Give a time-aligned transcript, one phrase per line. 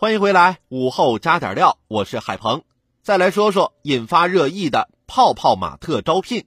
[0.00, 2.62] 欢迎回来，午后加点料，我是海鹏。
[3.02, 6.46] 再来说说引发热议的泡泡玛特招聘。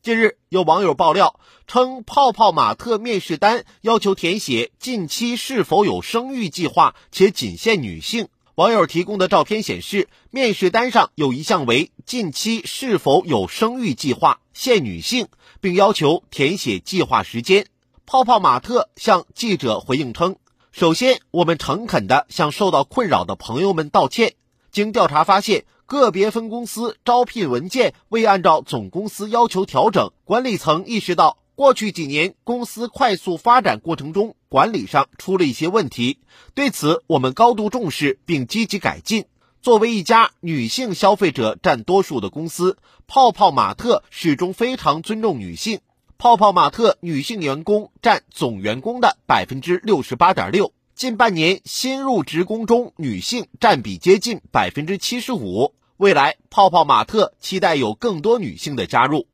[0.00, 8.28] 近日，有网友爆料称，泡泡玛特面试单要求填写近期是否有生育计划，且仅限女性。
[8.54, 15.28] 网友提供的照片显示，面试单上有一项为近期是否有生育计划，限女性，
[15.60, 17.66] 并要求填写计划时间。
[18.06, 20.36] 泡泡玛特向记者回应称。
[20.70, 24.34] 首先，我们诚恳地向受到困扰的朋友们道歉。
[24.70, 36.18] 经调查发现，个别分公司招聘文件未按照总公司要求调整，管理层意识到过去几年公司快速发展过程中管理上出了一些问题，
[36.54, 39.24] 对此我们高度重视并积极改进。
[39.60, 42.76] 作为一家女性消费者占多数的公司，
[43.08, 45.80] 泡泡玛特始终非常尊重女性。
[46.20, 55.74] 泡泡玛特女性员工占总员工的百分之六十八点六，近半年新入职工中女性占比接近百分之七十五。
[55.96, 59.28] 未来，泡泡玛特期待有更多女性的加入。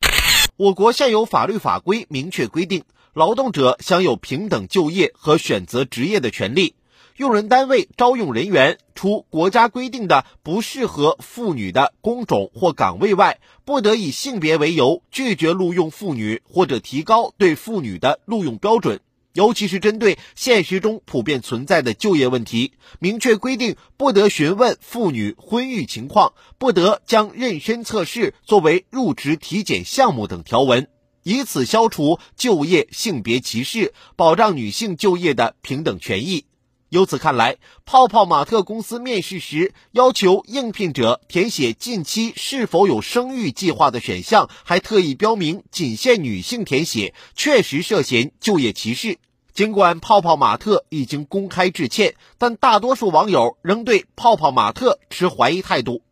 [0.56, 6.74] 我国现有法律法规明确规定，劳动者享有平等就业和选择职业的权利。
[7.16, 19.00] 用人单位招用人员，除国家规定的不适合妇女的工种或岗位外，不得以性别为由拒绝录用妇女，或者提高对妇女的录用标准。
[19.32, 30.88] 尤其是针对现实中普遍存在的就业问题，明确规定不得询问妇女婚育情况，不得将妊娠测试作为入职体检项目等条文，
[31.22, 36.46] 以此消除就业性别歧视，保障女性就业的平等权益。
[36.94, 49.18] 由此看来，泡泡玛特公司面试时要求应聘者填写近期是否有生育计划的选项，还特意标明仅限女性填写，确实涉嫌就业歧视。
[49.52, 56.02] 尽管泡泡玛特已经公开致歉，但大多数网友仍对泡泡玛特持怀疑态度，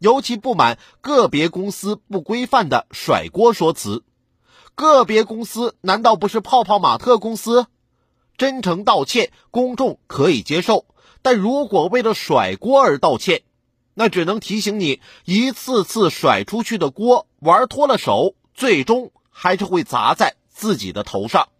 [0.00, 4.02] 尤其不满个别公司不规范的甩锅说辞。
[4.74, 7.68] 个别公司难道不是泡泡玛特公司？
[8.42, 10.86] 真诚道歉，公众可以接受；
[11.22, 13.42] 但如果为了甩锅而道歉，
[13.94, 21.50] 那只能提醒你，一次次甩出去的锅玩脱了手，最终还是会砸在自己的头上。